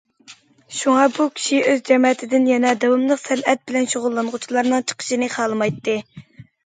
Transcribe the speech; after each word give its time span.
شۇڭا 0.75 1.03
بۇ 1.17 1.27
كىشى 1.39 1.59
ئۆز 1.73 1.83
جەمەتىدىن 1.89 2.49
يەنە 2.53 2.71
داۋاملىق 2.85 3.21
سەنئەت 3.27 3.61
بىلەن 3.71 3.87
شۇغۇللانغۇچىلارنىڭ 3.95 4.89
چىقىشىنى 4.93 5.29
خالىمايتتى. 5.37 5.99